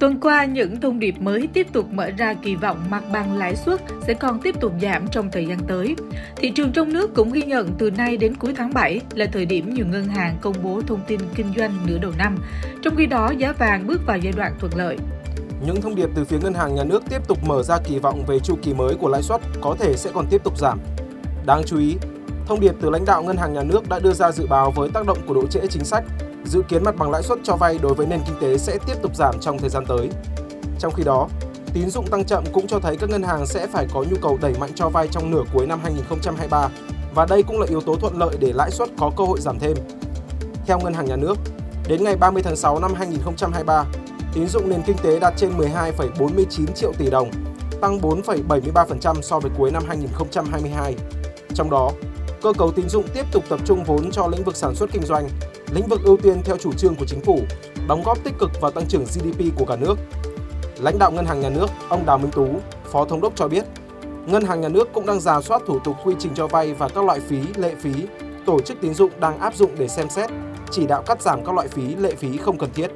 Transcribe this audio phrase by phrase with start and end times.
[0.00, 3.56] Tuần qua, những thông điệp mới tiếp tục mở ra kỳ vọng mặt bằng lãi
[3.56, 5.96] suất sẽ còn tiếp tục giảm trong thời gian tới.
[6.36, 9.46] Thị trường trong nước cũng ghi nhận từ nay đến cuối tháng 7 là thời
[9.46, 12.38] điểm nhiều ngân hàng công bố thông tin kinh doanh nửa đầu năm.
[12.82, 14.96] Trong khi đó, giá vàng bước vào giai đoạn thuận lợi.
[15.66, 18.24] Những thông điệp từ phía ngân hàng nhà nước tiếp tục mở ra kỳ vọng
[18.26, 20.78] về chu kỳ mới của lãi suất có thể sẽ còn tiếp tục giảm.
[21.46, 21.96] Đáng chú ý,
[22.46, 24.90] thông điệp từ lãnh đạo ngân hàng nhà nước đã đưa ra dự báo với
[24.94, 26.04] tác động của độ trễ chính sách
[26.44, 28.94] dự kiến mặt bằng lãi suất cho vay đối với nền kinh tế sẽ tiếp
[29.02, 30.08] tục giảm trong thời gian tới.
[30.78, 31.28] Trong khi đó,
[31.74, 34.38] tín dụng tăng chậm cũng cho thấy các ngân hàng sẽ phải có nhu cầu
[34.42, 36.68] đẩy mạnh cho vay trong nửa cuối năm 2023
[37.14, 39.58] và đây cũng là yếu tố thuận lợi để lãi suất có cơ hội giảm
[39.58, 39.76] thêm.
[40.66, 41.34] Theo Ngân hàng Nhà nước,
[41.88, 43.84] đến ngày 30 tháng 6 năm 2023,
[44.34, 47.30] tín dụng nền kinh tế đạt trên 12,49 triệu tỷ đồng,
[47.80, 50.94] tăng 4,73% so với cuối năm 2022.
[51.54, 51.90] Trong đó,
[52.42, 55.02] cơ cấu tín dụng tiếp tục tập trung vốn cho lĩnh vực sản xuất kinh
[55.02, 55.28] doanh,
[55.74, 57.40] lĩnh vực ưu tiên theo chủ trương của chính phủ,
[57.88, 59.98] đóng góp tích cực vào tăng trưởng GDP của cả nước.
[60.80, 62.48] Lãnh đạo Ngân hàng Nhà nước, ông Đào Minh Tú,
[62.92, 63.64] Phó Thống đốc cho biết,
[64.26, 66.88] Ngân hàng Nhà nước cũng đang giả soát thủ tục quy trình cho vay và
[66.88, 67.92] các loại phí, lệ phí,
[68.46, 70.30] tổ chức tín dụng đang áp dụng để xem xét,
[70.70, 72.90] chỉ đạo cắt giảm các loại phí, lệ phí không cần thiết.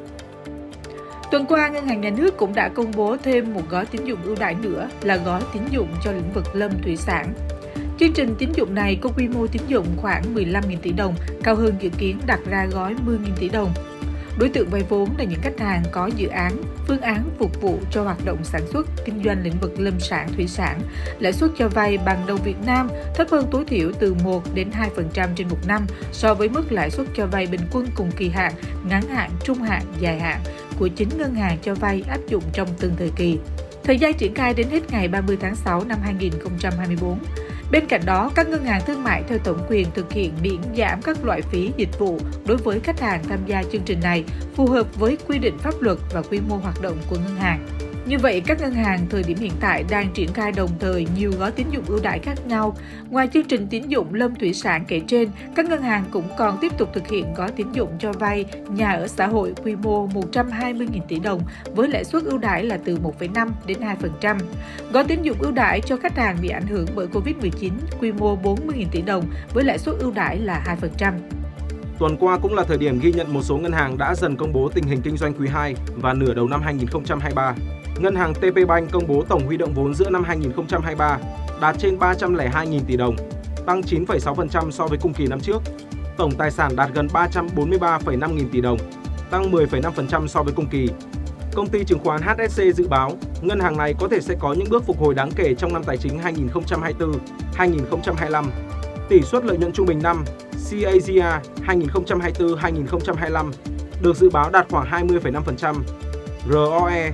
[1.30, 4.22] Tuần qua, Ngân hàng Nhà nước cũng đã công bố thêm một gói tín dụng
[4.24, 7.34] ưu đãi nữa là gói tín dụng cho lĩnh vực lâm thủy sản
[7.98, 11.54] Chương trình tín dụng này có quy mô tín dụng khoảng 15.000 tỷ đồng, cao
[11.54, 13.74] hơn dự kiến đặt ra gói 10.000 tỷ đồng.
[14.38, 17.78] Đối tượng vay vốn là những khách hàng có dự án, phương án phục vụ
[17.90, 20.80] cho hoạt động sản xuất, kinh doanh lĩnh vực lâm sản, thủy sản.
[21.18, 24.70] Lãi suất cho vay bằng đồng Việt Nam thấp hơn tối thiểu từ 1 đến
[25.14, 28.28] 2% trên một năm so với mức lãi suất cho vay bình quân cùng kỳ
[28.28, 28.52] hạn,
[28.88, 30.40] ngắn hạn, trung hạn, dài hạn
[30.78, 33.38] của chính ngân hàng cho vay áp dụng trong từng thời kỳ.
[33.84, 37.18] Thời gian triển khai đến hết ngày 30 tháng 6 năm 2024.
[37.70, 41.02] Bên cạnh đó, các ngân hàng thương mại theo thẩm quyền thực hiện miễn giảm
[41.02, 44.24] các loại phí dịch vụ đối với khách hàng tham gia chương trình này
[44.54, 47.66] phù hợp với quy định pháp luật và quy mô hoạt động của ngân hàng.
[48.06, 51.32] Như vậy, các ngân hàng thời điểm hiện tại đang triển khai đồng thời nhiều
[51.38, 52.76] gói tín dụng ưu đãi khác nhau.
[53.10, 56.58] Ngoài chương trình tín dụng lâm thủy sản kể trên, các ngân hàng cũng còn
[56.60, 60.08] tiếp tục thực hiện gói tín dụng cho vay nhà ở xã hội quy mô
[60.08, 61.42] 120.000 tỷ đồng
[61.74, 63.78] với lãi suất ưu đãi là từ 1,5 đến
[64.20, 64.38] 2%.
[64.92, 68.36] Gói tín dụng ưu đãi cho khách hàng bị ảnh hưởng bởi Covid-19 quy mô
[68.36, 71.12] 40.000 tỷ đồng với lãi suất ưu đãi là 2%.
[71.98, 74.52] Tuần qua cũng là thời điểm ghi nhận một số ngân hàng đã dần công
[74.52, 77.54] bố tình hình kinh doanh quý 2 và nửa đầu năm 2023.
[77.98, 81.18] Ngân hàng TP Bank công bố tổng huy động vốn giữa năm 2023
[81.60, 83.16] đạt trên 302.000 tỷ đồng,
[83.66, 85.62] tăng 9,6% so với cùng kỳ năm trước.
[86.16, 88.78] Tổng tài sản đạt gần 343,5 nghìn tỷ đồng,
[89.30, 90.88] tăng 10,5% so với cùng kỳ.
[91.54, 93.12] Công ty chứng khoán HSC dự báo
[93.42, 95.84] ngân hàng này có thể sẽ có những bước phục hồi đáng kể trong năm
[95.84, 96.18] tài chính
[97.56, 98.44] 2024-2025.
[99.08, 100.24] Tỷ suất lợi nhuận trung bình năm
[100.70, 101.22] CAGR
[101.66, 103.50] 2024-2025
[104.02, 105.74] được dự báo đạt khoảng 20,5%.
[106.50, 107.10] ROE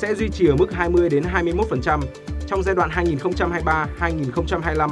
[0.00, 2.00] sẽ duy trì ở mức 20 đến 21%
[2.46, 4.90] trong giai đoạn 2023-2025.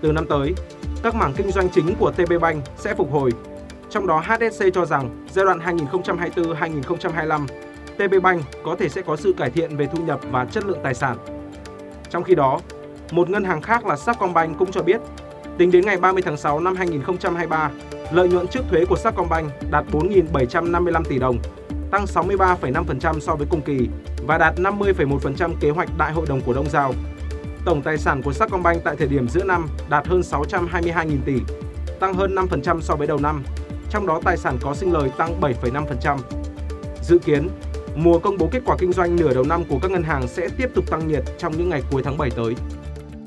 [0.00, 0.54] Từ năm tới,
[1.02, 3.30] các mảng kinh doanh chính của TP Bank sẽ phục hồi.
[3.90, 7.46] Trong đó HSC cho rằng giai đoạn 2024-2025,
[7.96, 10.80] TP Bank có thể sẽ có sự cải thiện về thu nhập và chất lượng
[10.82, 11.16] tài sản.
[12.10, 12.60] Trong khi đó,
[13.10, 15.00] một ngân hàng khác là Sacombank cũng cho biết,
[15.58, 17.70] tính đến ngày 30 tháng 6 năm 2023,
[18.12, 21.38] lợi nhuận trước thuế của Sacombank đạt 4.755 tỷ đồng,
[21.90, 23.88] tăng 63,5% so với cùng kỳ
[24.26, 26.94] và đạt 50,1% kế hoạch đại hội đồng cổ đông giao.
[27.64, 31.34] Tổng tài sản của Sacombank tại thời điểm giữa năm đạt hơn 622.000 tỷ,
[32.00, 33.42] tăng hơn 5% so với đầu năm,
[33.90, 36.18] trong đó tài sản có sinh lời tăng 7,5%.
[37.02, 37.48] Dự kiến,
[37.96, 40.48] mùa công bố kết quả kinh doanh nửa đầu năm của các ngân hàng sẽ
[40.56, 42.54] tiếp tục tăng nhiệt trong những ngày cuối tháng 7 tới.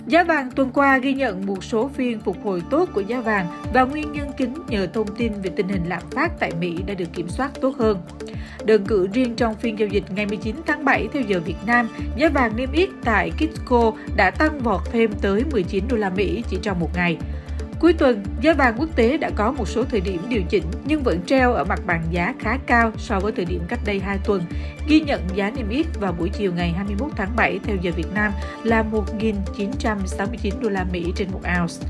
[0.08, 3.48] Giá vàng tuần qua ghi nhận một số phiên phục hồi tốt của giá vàng
[3.74, 6.94] và nguyên nhân chính nhờ thông tin về tình hình lạm phát tại Mỹ đã
[6.94, 7.98] được kiểm soát tốt hơn.
[8.66, 11.90] Đơn cử riêng trong phiên giao dịch ngày 19 tháng 7 theo giờ Việt Nam,
[12.18, 16.44] giá vàng niêm yết tại Kitco đã tăng vọt thêm tới 19 đô la Mỹ
[16.50, 17.18] chỉ trong một ngày.
[17.82, 21.04] Cuối tuần, giá vàng quốc tế đã có một số thời điểm điều chỉnh nhưng
[21.04, 24.18] vẫn treo ở mặt bằng giá khá cao so với thời điểm cách đây 2
[24.26, 24.44] tuần.
[24.88, 28.14] Ghi nhận giá niêm yết vào buổi chiều ngày 21 tháng 7 theo giờ Việt
[28.14, 28.32] Nam
[28.64, 31.88] là 1.969 đô la Mỹ trên một ounce.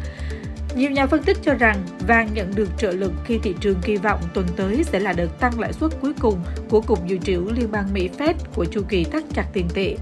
[0.75, 1.77] Nhiều nhà phân tích cho rằng
[2.07, 5.39] vàng nhận được trợ lực khi thị trường kỳ vọng tuần tới sẽ là đợt
[5.39, 6.39] tăng lãi suất cuối cùng
[6.69, 9.95] của Cục Dự trữ Liên bang Mỹ Fed của chu kỳ thắt chặt tiền tệ.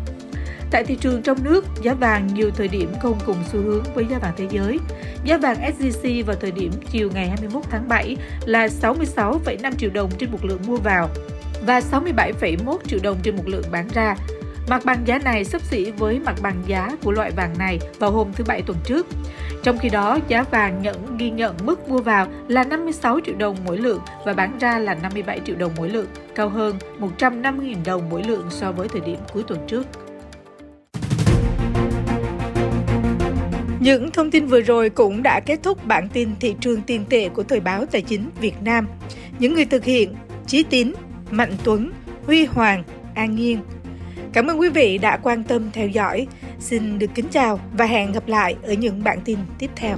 [0.71, 4.05] Tại thị trường trong nước, giá vàng nhiều thời điểm không cùng xu hướng với
[4.09, 4.79] giá vàng thế giới.
[5.23, 10.09] Giá vàng SJC vào thời điểm chiều ngày 21 tháng 7 là 66,5 triệu đồng
[10.17, 11.09] trên một lượng mua vào
[11.65, 14.15] và 67,1 triệu đồng trên một lượng bán ra.
[14.69, 18.11] Mặt bằng giá này sấp xỉ với mặt bằng giá của loại vàng này vào
[18.11, 19.07] hôm thứ Bảy tuần trước.
[19.63, 23.57] Trong khi đó, giá vàng nhận ghi nhận mức mua vào là 56 triệu đồng
[23.65, 28.09] mỗi lượng và bán ra là 57 triệu đồng mỗi lượng, cao hơn 150.000 đồng
[28.09, 29.85] mỗi lượng so với thời điểm cuối tuần trước.
[33.79, 37.29] Những thông tin vừa rồi cũng đã kết thúc bản tin thị trường tiền tệ
[37.29, 38.87] của Thời báo Tài chính Việt Nam.
[39.39, 40.15] Những người thực hiện
[40.47, 40.93] Chí Tín,
[41.31, 41.91] Mạnh Tuấn,
[42.25, 42.83] Huy Hoàng,
[43.15, 43.59] An Nhiên.
[44.33, 46.27] Cảm ơn quý vị đã quan tâm theo dõi.
[46.59, 49.95] Xin được kính chào và hẹn gặp lại ở những bản tin tiếp theo.